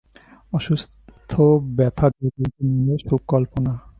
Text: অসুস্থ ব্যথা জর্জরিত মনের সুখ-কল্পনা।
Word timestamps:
অসুস্থ 0.53 1.31
ব্যথা 1.77 2.07
জর্জরিত 2.15 2.55
মনের 2.67 2.99
সুখ-কল্পনা। 3.07 3.73